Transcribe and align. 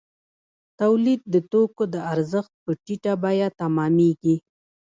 تولید 0.79 1.21
د 1.33 1.35
توکو 1.51 1.83
د 1.93 1.95
ارزښت 2.13 2.51
په 2.63 2.71
ټیټه 2.83 3.13
بیه 3.23 3.47
تمامېږي 3.61 4.35